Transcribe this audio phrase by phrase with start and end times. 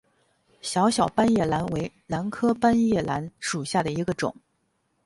[0.63, 4.35] 小小斑叶兰为兰科斑叶兰属下的一个种。